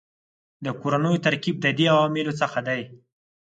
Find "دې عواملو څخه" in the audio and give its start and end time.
1.77-2.59